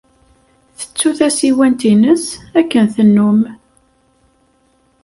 [0.77, 2.25] Tettu tasiwant-nnes,
[2.59, 3.39] akken tennum.